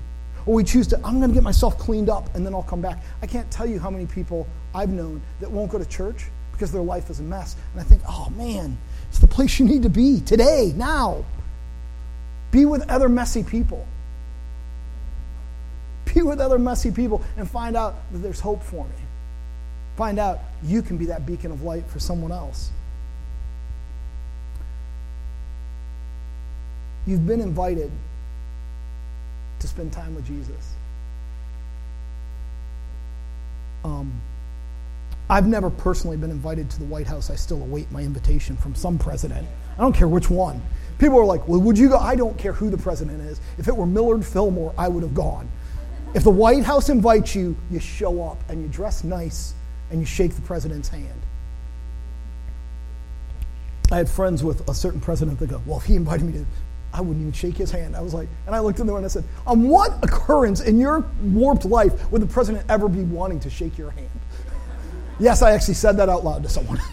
Or 0.45 0.55
we 0.55 0.63
choose 0.63 0.87
to, 0.87 0.97
I'm 1.05 1.19
going 1.19 1.29
to 1.29 1.33
get 1.33 1.43
myself 1.43 1.77
cleaned 1.77 2.09
up 2.09 2.33
and 2.35 2.45
then 2.45 2.53
I'll 2.53 2.63
come 2.63 2.81
back. 2.81 3.03
I 3.21 3.27
can't 3.27 3.49
tell 3.51 3.67
you 3.67 3.79
how 3.79 3.89
many 3.91 4.07
people 4.07 4.47
I've 4.73 4.89
known 4.89 5.21
that 5.39 5.49
won't 5.51 5.71
go 5.71 5.77
to 5.77 5.85
church 5.85 6.25
because 6.51 6.71
their 6.71 6.81
life 6.81 7.09
is 7.09 7.19
a 7.19 7.23
mess. 7.23 7.55
And 7.73 7.81
I 7.81 7.83
think, 7.83 8.01
oh 8.07 8.29
man, 8.31 8.77
it's 9.09 9.19
the 9.19 9.27
place 9.27 9.59
you 9.59 9.65
need 9.65 9.83
to 9.83 9.89
be 9.89 10.19
today, 10.21 10.73
now. 10.75 11.23
Be 12.49 12.65
with 12.65 12.89
other 12.89 13.07
messy 13.07 13.43
people. 13.43 13.87
Be 16.13 16.21
with 16.23 16.41
other 16.41 16.59
messy 16.59 16.91
people 16.91 17.23
and 17.37 17.49
find 17.49 17.77
out 17.77 17.95
that 18.11 18.17
there's 18.19 18.39
hope 18.39 18.63
for 18.63 18.83
me. 18.85 18.95
Find 19.95 20.19
out 20.19 20.39
you 20.63 20.81
can 20.81 20.97
be 20.97 21.05
that 21.05 21.25
beacon 21.25 21.51
of 21.51 21.61
light 21.61 21.85
for 21.87 21.99
someone 21.99 22.31
else. 22.31 22.71
You've 27.05 27.25
been 27.25 27.41
invited 27.41 27.91
to 29.61 29.67
spend 29.67 29.93
time 29.93 30.13
with 30.15 30.25
Jesus. 30.25 30.73
Um, 33.83 34.11
I've 35.29 35.47
never 35.47 35.69
personally 35.69 36.17
been 36.17 36.31
invited 36.31 36.69
to 36.71 36.79
the 36.79 36.85
White 36.85 37.07
House. 37.07 37.29
I 37.29 37.35
still 37.35 37.61
await 37.61 37.89
my 37.91 38.01
invitation 38.01 38.57
from 38.57 38.75
some 38.75 38.97
president. 38.97 39.47
I 39.77 39.81
don't 39.81 39.95
care 39.95 40.07
which 40.07 40.29
one. 40.29 40.61
People 40.97 41.19
are 41.19 41.25
like, 41.25 41.47
well, 41.47 41.61
would 41.61 41.77
you 41.77 41.89
go? 41.89 41.97
I 41.97 42.15
don't 42.15 42.37
care 42.37 42.53
who 42.53 42.69
the 42.69 42.77
president 42.77 43.21
is. 43.21 43.39
If 43.57 43.67
it 43.67 43.75
were 43.75 43.85
Millard 43.85 44.25
Fillmore, 44.25 44.73
I 44.77 44.87
would 44.87 45.03
have 45.03 45.15
gone. 45.15 45.49
If 46.13 46.23
the 46.23 46.29
White 46.29 46.63
House 46.63 46.89
invites 46.89 47.33
you, 47.33 47.55
you 47.71 47.79
show 47.79 48.21
up 48.23 48.37
and 48.49 48.61
you 48.61 48.67
dress 48.67 49.03
nice 49.03 49.53
and 49.89 49.99
you 49.99 50.05
shake 50.05 50.35
the 50.35 50.41
president's 50.41 50.89
hand. 50.89 51.07
I 53.91 53.97
had 53.97 54.09
friends 54.09 54.43
with 54.43 54.67
a 54.69 54.73
certain 54.73 54.99
president 54.99 55.39
that 55.39 55.49
go, 55.49 55.61
well, 55.65 55.77
if 55.77 55.85
he 55.85 55.95
invited 55.95 56.25
me 56.25 56.33
to 56.33 56.45
I 56.93 57.01
wouldn't 57.01 57.21
even 57.21 57.31
shake 57.31 57.55
his 57.55 57.71
hand. 57.71 57.95
I 57.95 58.01
was 58.01 58.13
like, 58.13 58.27
and 58.45 58.55
I 58.55 58.59
looked 58.59 58.79
in 58.79 58.87
there 58.87 58.97
and 58.97 59.05
I 59.05 59.09
said, 59.09 59.23
on 59.47 59.67
what 59.67 60.03
occurrence 60.03 60.61
in 60.61 60.77
your 60.77 61.05
warped 61.23 61.65
life 61.65 62.11
would 62.11 62.21
the 62.21 62.27
president 62.27 62.65
ever 62.69 62.89
be 62.89 63.03
wanting 63.03 63.39
to 63.41 63.49
shake 63.49 63.77
your 63.77 63.91
hand? 63.91 64.09
yes, 65.19 65.41
I 65.41 65.51
actually 65.51 65.75
said 65.75 65.97
that 65.97 66.09
out 66.09 66.25
loud 66.25 66.43
to 66.43 66.49
someone. 66.49 66.81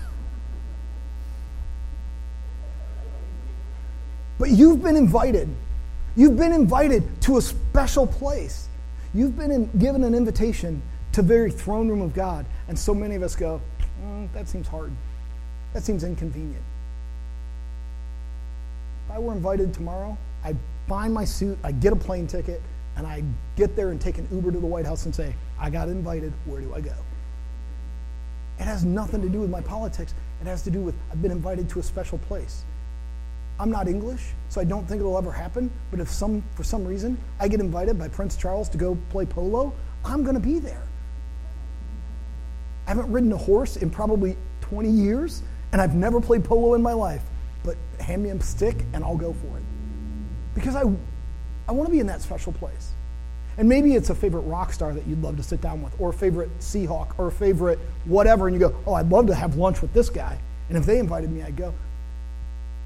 but 4.38 4.50
you've 4.50 4.82
been 4.82 4.96
invited. 4.96 5.48
You've 6.14 6.36
been 6.36 6.52
invited 6.52 7.20
to 7.22 7.38
a 7.38 7.42
special 7.42 8.06
place. 8.06 8.68
You've 9.14 9.36
been 9.36 9.50
in, 9.50 9.70
given 9.78 10.04
an 10.04 10.14
invitation 10.14 10.82
to 11.12 11.22
the 11.22 11.28
very 11.28 11.50
throne 11.50 11.88
room 11.88 12.02
of 12.02 12.14
God. 12.14 12.46
And 12.68 12.78
so 12.78 12.94
many 12.94 13.14
of 13.14 13.22
us 13.22 13.34
go, 13.34 13.60
mm, 14.02 14.32
that 14.32 14.48
seems 14.48 14.68
hard. 14.68 14.92
That 15.72 15.82
seems 15.82 16.04
inconvenient. 16.04 16.62
If 19.08 19.14
I 19.14 19.18
were 19.20 19.32
invited 19.32 19.72
tomorrow, 19.72 20.18
I'd 20.44 20.58
find 20.86 21.14
my 21.14 21.24
suit, 21.24 21.58
I'd 21.64 21.80
get 21.80 21.94
a 21.94 21.96
plane 21.96 22.26
ticket, 22.26 22.60
and 22.94 23.06
I'd 23.06 23.24
get 23.56 23.74
there 23.74 23.90
and 23.90 23.98
take 23.98 24.18
an 24.18 24.28
Uber 24.30 24.52
to 24.52 24.60
the 24.60 24.66
White 24.66 24.84
House 24.84 25.06
and 25.06 25.14
say, 25.14 25.34
I 25.58 25.70
got 25.70 25.88
invited, 25.88 26.30
where 26.44 26.60
do 26.60 26.74
I 26.74 26.82
go? 26.82 26.92
It 28.58 28.64
has 28.64 28.84
nothing 28.84 29.22
to 29.22 29.28
do 29.30 29.40
with 29.40 29.48
my 29.48 29.62
politics. 29.62 30.12
It 30.42 30.46
has 30.46 30.62
to 30.64 30.70
do 30.70 30.80
with 30.82 30.94
I've 31.10 31.22
been 31.22 31.30
invited 31.30 31.70
to 31.70 31.78
a 31.78 31.82
special 31.82 32.18
place. 32.18 32.64
I'm 33.58 33.70
not 33.70 33.88
English, 33.88 34.34
so 34.50 34.60
I 34.60 34.64
don't 34.64 34.86
think 34.86 35.00
it'll 35.00 35.16
ever 35.16 35.32
happen. 35.32 35.70
But 35.90 36.00
if 36.00 36.10
some, 36.10 36.44
for 36.54 36.62
some 36.62 36.84
reason, 36.84 37.16
I 37.40 37.48
get 37.48 37.60
invited 37.60 37.98
by 37.98 38.08
Prince 38.08 38.36
Charles 38.36 38.68
to 38.70 38.78
go 38.78 38.98
play 39.08 39.24
polo, 39.24 39.72
I'm 40.04 40.22
going 40.22 40.34
to 40.34 40.40
be 40.40 40.58
there. 40.58 40.82
I 42.86 42.90
haven't 42.90 43.10
ridden 43.10 43.32
a 43.32 43.38
horse 43.38 43.76
in 43.76 43.88
probably 43.88 44.36
20 44.60 44.90
years, 44.90 45.42
and 45.72 45.80
I've 45.80 45.94
never 45.94 46.20
played 46.20 46.44
polo 46.44 46.74
in 46.74 46.82
my 46.82 46.92
life 46.92 47.22
but 47.64 47.76
hand 48.00 48.22
me 48.22 48.30
a 48.30 48.40
stick 48.40 48.84
and 48.92 49.04
I'll 49.04 49.16
go 49.16 49.32
for 49.32 49.58
it. 49.58 49.64
Because 50.54 50.74
I, 50.74 50.82
I 51.68 51.72
want 51.72 51.86
to 51.86 51.92
be 51.92 52.00
in 52.00 52.06
that 52.06 52.22
special 52.22 52.52
place. 52.52 52.92
And 53.58 53.68
maybe 53.68 53.94
it's 53.94 54.10
a 54.10 54.14
favorite 54.14 54.42
rock 54.42 54.72
star 54.72 54.94
that 54.94 55.06
you'd 55.06 55.20
love 55.20 55.36
to 55.36 55.42
sit 55.42 55.60
down 55.60 55.82
with, 55.82 55.92
or 56.00 56.10
a 56.10 56.12
favorite 56.12 56.48
Seahawk, 56.60 57.18
or 57.18 57.26
a 57.26 57.32
favorite 57.32 57.80
whatever, 58.04 58.46
and 58.46 58.54
you 58.54 58.60
go, 58.60 58.74
oh, 58.86 58.94
I'd 58.94 59.08
love 59.08 59.26
to 59.26 59.34
have 59.34 59.56
lunch 59.56 59.82
with 59.82 59.92
this 59.92 60.08
guy. 60.08 60.38
And 60.68 60.78
if 60.78 60.86
they 60.86 60.98
invited 60.98 61.30
me, 61.30 61.42
I'd 61.42 61.56
go. 61.56 61.74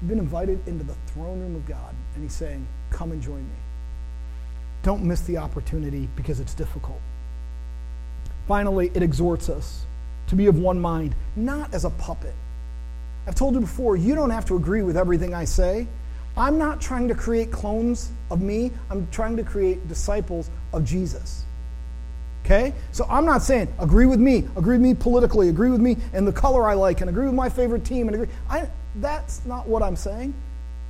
You've 0.01 0.09
been 0.09 0.19
invited 0.19 0.67
into 0.67 0.83
the 0.83 0.95
throne 1.07 1.39
room 1.39 1.55
of 1.55 1.65
God, 1.67 1.93
and 2.15 2.23
He's 2.23 2.33
saying, 2.33 2.65
come 2.89 3.11
and 3.11 3.21
join 3.21 3.41
me. 3.41 3.55
Don't 4.81 5.03
miss 5.03 5.21
the 5.21 5.37
opportunity 5.37 6.09
because 6.15 6.39
it's 6.39 6.53
difficult. 6.53 6.99
Finally, 8.47 8.91
it 8.93 9.03
exhorts 9.03 9.49
us 9.49 9.85
to 10.27 10.35
be 10.35 10.47
of 10.47 10.57
one 10.57 10.79
mind, 10.79 11.15
not 11.35 11.73
as 11.73 11.85
a 11.85 11.89
puppet, 11.91 12.33
I've 13.27 13.35
told 13.35 13.53
you 13.55 13.61
before, 13.61 13.95
you 13.95 14.15
don't 14.15 14.29
have 14.29 14.45
to 14.45 14.55
agree 14.55 14.83
with 14.83 14.97
everything 14.97 15.33
I 15.33 15.45
say. 15.45 15.87
I'm 16.35 16.57
not 16.57 16.81
trying 16.81 17.07
to 17.07 17.15
create 17.15 17.51
clones 17.51 18.11
of 18.31 18.41
me, 18.41 18.71
I'm 18.89 19.07
trying 19.11 19.37
to 19.37 19.43
create 19.43 19.87
disciples 19.87 20.49
of 20.73 20.83
Jesus. 20.83 21.45
Okay? 22.43 22.73
So 22.91 23.05
I'm 23.09 23.25
not 23.25 23.41
saying 23.41 23.73
agree 23.79 24.05
with 24.05 24.19
me, 24.19 24.47
agree 24.57 24.77
with 24.77 24.81
me 24.81 24.93
politically, 24.93 25.49
agree 25.49 25.69
with 25.69 25.79
me 25.79 25.97
in 26.13 26.25
the 26.25 26.33
color 26.33 26.67
I 26.67 26.73
like, 26.73 27.01
and 27.01 27.09
agree 27.09 27.25
with 27.25 27.35
my 27.35 27.49
favorite 27.49 27.85
team, 27.85 28.07
and 28.07 28.15
agree. 28.15 28.35
I, 28.49 28.67
that's 28.95 29.45
not 29.45 29.67
what 29.67 29.81
I'm 29.81 29.95
saying. 29.95 30.33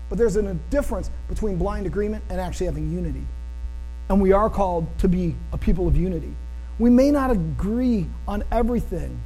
But 0.09 0.17
there's 0.17 0.35
a 0.35 0.53
difference 0.69 1.09
between 1.27 1.57
blind 1.57 1.85
agreement 1.85 2.23
and 2.29 2.39
actually 2.39 2.67
having 2.67 2.91
unity. 2.91 3.25
And 4.09 4.21
we 4.21 4.31
are 4.31 4.49
called 4.49 4.87
to 4.99 5.07
be 5.07 5.35
a 5.51 5.57
people 5.57 5.87
of 5.87 5.95
unity. 5.95 6.33
We 6.79 6.89
may 6.89 7.11
not 7.11 7.31
agree 7.31 8.07
on 8.27 8.43
everything, 8.51 9.19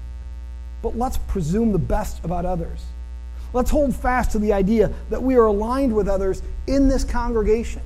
but 0.81 0.97
let's 0.97 1.17
presume 1.17 1.71
the 1.71 1.79
best 1.79 2.23
about 2.23 2.45
others. 2.45 2.85
Let's 3.53 3.71
hold 3.71 3.95
fast 3.95 4.31
to 4.31 4.39
the 4.39 4.53
idea 4.53 4.91
that 5.09 5.21
we 5.21 5.35
are 5.35 5.45
aligned 5.45 5.95
with 5.95 6.07
others 6.07 6.41
in 6.67 6.87
this 6.87 7.03
congregation. 7.03 7.81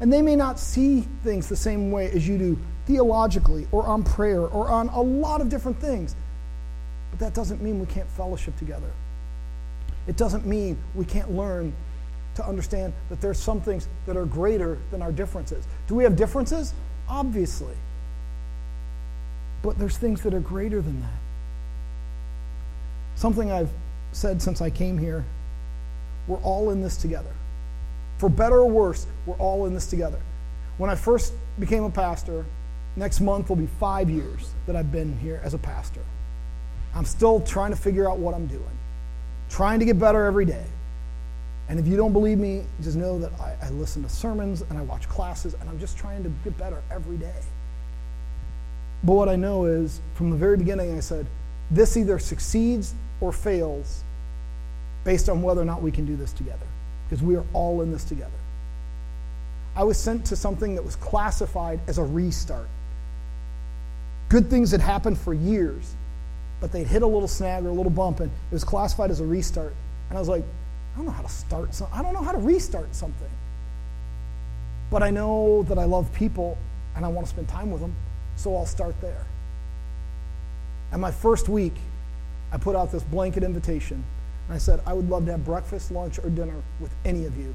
And 0.00 0.12
they 0.12 0.22
may 0.22 0.34
not 0.34 0.58
see 0.58 1.02
things 1.22 1.48
the 1.48 1.56
same 1.56 1.90
way 1.90 2.10
as 2.10 2.26
you 2.26 2.38
do 2.38 2.58
theologically 2.86 3.68
or 3.70 3.86
on 3.86 4.02
prayer 4.02 4.40
or 4.40 4.68
on 4.68 4.88
a 4.88 5.00
lot 5.00 5.40
of 5.40 5.48
different 5.48 5.78
things. 5.78 6.16
But 7.10 7.20
that 7.20 7.34
doesn't 7.34 7.60
mean 7.62 7.78
we 7.78 7.86
can't 7.86 8.08
fellowship 8.08 8.56
together. 8.58 8.90
It 10.06 10.16
doesn't 10.16 10.46
mean 10.46 10.78
we 10.94 11.04
can't 11.04 11.30
learn 11.30 11.74
to 12.36 12.46
understand 12.46 12.92
that 13.10 13.20
there's 13.20 13.38
some 13.38 13.60
things 13.60 13.88
that 14.06 14.16
are 14.16 14.24
greater 14.24 14.78
than 14.90 15.02
our 15.02 15.12
differences. 15.12 15.64
Do 15.86 15.94
we 15.94 16.04
have 16.04 16.16
differences? 16.16 16.72
Obviously. 17.08 17.74
But 19.62 19.78
there's 19.78 19.98
things 19.98 20.22
that 20.22 20.32
are 20.32 20.40
greater 20.40 20.80
than 20.80 21.00
that. 21.02 21.20
Something 23.16 23.52
I've 23.52 23.70
said 24.12 24.42
since 24.42 24.60
I 24.60 24.70
came 24.70 24.98
here 24.98 25.24
we're 26.30 26.38
all 26.38 26.70
in 26.70 26.80
this 26.80 26.96
together. 26.96 27.32
For 28.18 28.28
better 28.28 28.58
or 28.58 28.70
worse, 28.70 29.06
we're 29.26 29.36
all 29.36 29.66
in 29.66 29.74
this 29.74 29.86
together. 29.86 30.20
When 30.78 30.88
I 30.88 30.94
first 30.94 31.32
became 31.58 31.82
a 31.82 31.90
pastor, 31.90 32.44
next 32.96 33.20
month 33.20 33.48
will 33.48 33.56
be 33.56 33.66
five 33.66 34.08
years 34.08 34.52
that 34.66 34.76
I've 34.76 34.92
been 34.92 35.18
here 35.18 35.40
as 35.42 35.54
a 35.54 35.58
pastor. 35.58 36.02
I'm 36.94 37.04
still 37.04 37.40
trying 37.40 37.70
to 37.70 37.76
figure 37.76 38.08
out 38.08 38.18
what 38.18 38.34
I'm 38.34 38.46
doing, 38.46 38.78
trying 39.48 39.80
to 39.80 39.84
get 39.84 39.98
better 39.98 40.24
every 40.24 40.44
day. 40.44 40.64
And 41.68 41.78
if 41.78 41.86
you 41.86 41.96
don't 41.96 42.12
believe 42.12 42.38
me, 42.38 42.64
just 42.80 42.96
know 42.96 43.18
that 43.18 43.32
I, 43.40 43.54
I, 43.62 43.70
listen 43.70 44.02
to 44.02 44.08
sermons 44.08 44.62
and 44.62 44.78
I 44.78 44.82
watch 44.82 45.08
classes, 45.08 45.54
and 45.54 45.68
I'm 45.68 45.78
just 45.78 45.96
trying 45.96 46.22
to 46.24 46.28
get 46.42 46.56
better 46.58 46.82
every 46.90 47.16
day. 47.16 47.40
But 49.04 49.12
what 49.14 49.28
I 49.28 49.36
know 49.36 49.64
is, 49.64 50.00
from 50.14 50.30
the 50.30 50.36
very 50.36 50.56
beginning, 50.56 50.96
I 50.96 51.00
said, 51.00 51.26
this 51.70 51.96
either 51.96 52.18
succeeds 52.18 52.94
or 53.20 53.32
fails 53.32 54.04
based 55.04 55.28
on 55.28 55.42
whether 55.42 55.60
or 55.60 55.64
not 55.64 55.82
we 55.82 55.90
can 55.90 56.04
do 56.06 56.16
this 56.16 56.32
together, 56.32 56.66
because 57.08 57.22
we 57.22 57.36
are 57.36 57.44
all 57.52 57.82
in 57.82 57.90
this 57.92 58.04
together. 58.04 58.30
I 59.76 59.84
was 59.84 59.98
sent 59.98 60.26
to 60.26 60.36
something 60.36 60.74
that 60.74 60.84
was 60.84 60.96
classified 60.96 61.80
as 61.86 61.98
a 61.98 62.02
restart. 62.02 62.68
Good 64.28 64.50
things 64.50 64.70
had 64.72 64.80
happened 64.80 65.18
for 65.18 65.32
years, 65.32 65.94
but 66.60 66.72
they'd 66.72 66.86
hit 66.86 67.02
a 67.02 67.06
little 67.06 67.28
snag 67.28 67.64
or 67.64 67.68
a 67.68 67.72
little 67.72 67.90
bump, 67.90 68.20
and 68.20 68.30
it 68.30 68.54
was 68.54 68.64
classified 68.64 69.10
as 69.10 69.20
a 69.20 69.24
restart. 69.24 69.74
And 70.08 70.18
I 70.18 70.20
was 70.20 70.28
like, 70.28 70.44
I 70.92 70.96
don't 70.96 71.06
know 71.06 71.12
how 71.12 71.22
to 71.22 71.28
start 71.28 71.74
something. 71.74 71.98
I 71.98 72.02
don't 72.02 72.12
know 72.12 72.22
how 72.22 72.32
to 72.32 72.38
restart 72.38 72.94
something. 72.94 73.30
But 74.90 75.02
I 75.02 75.10
know 75.10 75.62
that 75.64 75.78
I 75.78 75.84
love 75.84 76.12
people 76.12 76.58
and 76.96 77.04
I 77.04 77.08
want 77.08 77.26
to 77.26 77.30
spend 77.32 77.48
time 77.48 77.70
with 77.70 77.80
them, 77.80 77.94
so 78.36 78.56
I'll 78.56 78.66
start 78.66 79.00
there. 79.00 79.24
And 80.90 81.00
my 81.00 81.12
first 81.12 81.48
week, 81.48 81.74
I 82.52 82.58
put 82.58 82.76
out 82.76 82.90
this 82.90 83.02
blanket 83.02 83.42
invitation. 83.42 84.04
And 84.46 84.54
I 84.54 84.58
said, 84.58 84.80
I 84.84 84.92
would 84.92 85.08
love 85.08 85.26
to 85.26 85.32
have 85.32 85.44
breakfast, 85.44 85.92
lunch, 85.92 86.18
or 86.18 86.28
dinner 86.30 86.62
with 86.80 86.92
any 87.04 87.24
of 87.24 87.36
you. 87.38 87.54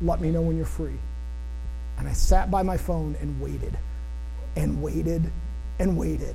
Let 0.00 0.20
me 0.20 0.30
know 0.30 0.40
when 0.40 0.56
you're 0.56 0.66
free. 0.66 0.98
And 1.98 2.08
I 2.08 2.12
sat 2.12 2.50
by 2.50 2.62
my 2.62 2.78
phone 2.78 3.16
and 3.20 3.38
waited 3.40 3.76
and 4.56 4.82
waited 4.82 5.30
and 5.78 5.98
waited. 5.98 6.34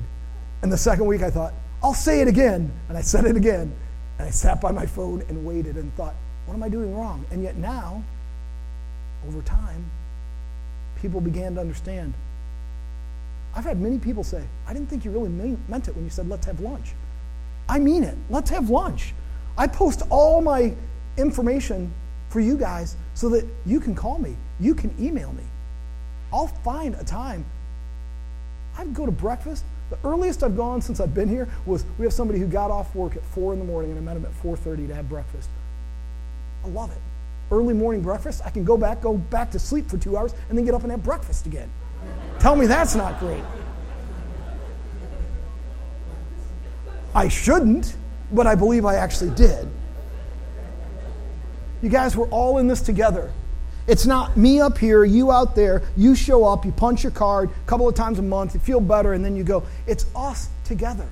And 0.62 0.72
the 0.72 0.78
second 0.78 1.08
week, 1.08 1.24
I 1.24 1.32
thought, 1.32 1.54
I'll 1.82 1.96
say 1.96 2.22
it 2.22 2.28
again. 2.28 2.72
And 2.88 2.98
I 2.98 3.02
said 3.02 3.26
it 3.26 3.36
again. 3.36 3.74
And 4.20 4.28
I 4.28 4.32
sat 4.32 4.62
by 4.62 4.72
my 4.72 4.86
phone 4.86 5.24
and 5.28 5.44
waited 5.44 5.76
and 5.76 5.94
thought, 5.96 6.14
what 6.46 6.54
am 6.54 6.62
I 6.62 6.70
doing 6.70 6.96
wrong? 6.96 7.26
And 7.32 7.42
yet 7.42 7.56
now, 7.56 8.04
over 9.28 9.42
time, 9.42 9.90
people 11.02 11.20
began 11.20 11.56
to 11.56 11.62
understand. 11.62 12.14
I've 13.56 13.64
had 13.64 13.80
many 13.80 13.98
people 13.98 14.24
say, 14.24 14.44
I 14.68 14.74
didn't 14.74 14.90
think 14.90 15.04
you 15.04 15.12
really 15.12 15.58
meant 15.68 15.88
it 15.88 15.96
when 15.96 16.04
you 16.04 16.12
said, 16.12 16.30
let's 16.30 16.46
have 16.46 16.60
lunch. 16.60 16.94
I 17.68 17.80
mean 17.80 18.04
it. 18.04 18.18
Let's 18.30 18.50
have 18.50 18.70
lunch. 18.70 19.14
I 19.58 19.68
post 19.68 20.04
all 20.10 20.42
my 20.42 20.74
information 21.18 21.94
for 22.30 22.40
you 22.40 22.58
guys 22.58 22.96
so 23.14 23.30
that 23.30 23.48
you 23.66 23.80
can 23.80 23.96
call 23.96 24.20
me, 24.20 24.36
you 24.60 24.76
can 24.76 24.94
email 25.00 25.32
me. 25.34 25.44
I'll 26.34 26.48
find 26.48 26.96
a 26.96 27.04
time. 27.04 27.46
I'd 28.78 28.94
go 28.94 29.06
to 29.06 29.12
breakfast. 29.12 29.64
The 29.90 29.98
earliest 30.04 30.44
I've 30.44 30.58
gone 30.58 30.82
since 30.82 31.00
I've 31.00 31.14
been 31.14 31.30
here 31.30 31.48
was 31.66 31.86
we 31.98 32.04
have 32.06 32.14
somebody 32.14 32.40
who 32.40 32.48
got 32.48 32.72
off 32.72 32.94
work 32.96 33.16
at 33.16 33.24
4 33.24 33.54
in 33.54 33.60
the 33.60 33.66
morning 33.66 33.92
and 33.92 34.00
I 34.00 34.04
met 34.04 34.18
him 34.18 34.26
at 34.26 34.34
4.30 34.44 34.88
to 34.88 34.96
have 34.96 35.08
breakfast. 35.08 35.50
I 36.66 36.68
love 36.68 36.92
it. 36.92 36.98
Early 37.52 37.74
morning 37.74 38.02
breakfast, 38.02 38.42
I 38.44 38.50
can 38.50 38.66
go 38.66 38.76
back, 38.76 39.02
go 39.02 39.18
back 39.18 39.52
to 39.52 39.60
sleep 39.60 39.88
for 39.88 39.98
two 39.98 40.18
hours, 40.18 40.34
and 40.50 40.58
then 40.58 40.66
get 40.66 40.74
up 40.74 40.82
and 40.82 40.92
have 40.92 41.04
breakfast 41.04 41.46
again. 41.46 41.70
Tell 42.40 42.56
me 42.56 42.66
that's 42.66 42.96
not 42.96 43.20
great. 43.20 43.44
I 47.16 47.30
shouldn't, 47.30 47.96
but 48.34 48.46
I 48.46 48.56
believe 48.56 48.86
I 48.86 48.96
actually 48.96 49.32
did. 49.32 49.68
You 51.82 51.90
guys, 51.90 52.18
we're 52.18 52.30
all 52.30 52.58
in 52.58 52.68
this 52.68 52.82
together. 52.82 53.32
It's 53.88 54.06
not 54.06 54.36
me 54.36 54.60
up 54.60 54.78
here, 54.78 55.06
you 55.06 55.32
out 55.32 55.56
there, 55.56 55.84
you 55.96 56.16
show 56.16 56.44
up, 56.44 56.66
you 56.66 56.72
punch 56.72 57.04
your 57.04 57.12
card 57.12 57.50
a 57.50 57.68
couple 57.68 57.88
of 57.88 57.96
times 57.96 58.20
a 58.20 58.22
month, 58.22 58.54
you 58.54 58.60
feel 58.60 58.82
better, 58.82 59.14
and 59.14 59.24
then 59.24 59.36
you 59.36 59.44
go. 59.44 59.64
It's 59.88 60.08
us 60.16 60.50
together. 60.66 61.08